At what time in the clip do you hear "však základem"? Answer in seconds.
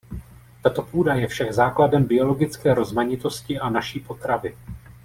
1.27-2.03